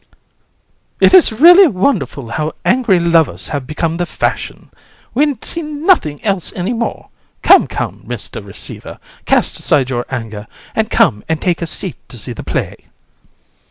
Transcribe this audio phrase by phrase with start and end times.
[0.01, 0.07] COUN.
[0.99, 4.71] It is really wonderful how angry lovers have become the fashion!
[5.13, 7.03] We see nothing else anywhere.
[7.43, 8.43] Come, come, Mr.
[8.43, 12.85] Receiver, cast aside your anger, and come and take a seat to see the play.